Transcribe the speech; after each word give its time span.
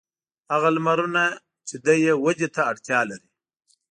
هغه 0.53 0.69
لمرونه 0.75 1.23
چې 1.67 1.75
دی 1.85 1.97
یې 2.05 2.13
ودې 2.23 2.47
ته 2.55 2.61
اړتیا 2.71 2.99
لري. 3.09 3.29